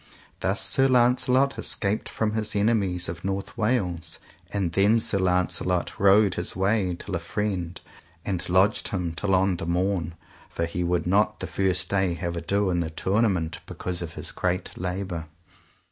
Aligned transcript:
Thus 0.39 0.59
Sir 0.65 0.87
Launcelot 0.87 1.59
escaped 1.59 2.09
from 2.09 2.31
his 2.31 2.55
enemies 2.55 3.07
of 3.07 3.23
North 3.23 3.55
Wales, 3.55 4.17
and 4.51 4.71
then 4.71 4.99
Sir 4.99 5.19
Launcelot 5.19 5.99
rode 5.99 6.33
his 6.33 6.55
way 6.55 6.95
till 6.97 7.13
a 7.15 7.19
friend, 7.19 7.79
and 8.25 8.49
lodged 8.49 8.87
him 8.87 9.13
till 9.13 9.35
on 9.35 9.57
the 9.57 9.67
morn; 9.67 10.15
for 10.49 10.65
he 10.65 10.83
would 10.83 11.05
not 11.05 11.39
the 11.39 11.45
first 11.45 11.87
day 11.89 12.15
have 12.15 12.35
ado 12.35 12.71
in 12.71 12.79
the 12.79 12.89
tournament 12.89 13.59
because 13.67 14.01
of 14.01 14.13
his 14.13 14.31
great 14.31 14.75
labour. 14.75 15.27